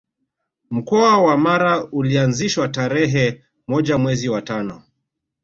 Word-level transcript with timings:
Mkoa 0.71 1.17
wa 1.21 1.37
Mara 1.37 1.83
ulianzishwa 1.91 2.67
tarerhe 2.67 3.43
moja 3.67 3.97
mwezi 3.97 4.29
wa 4.29 4.41
tano 4.41 4.83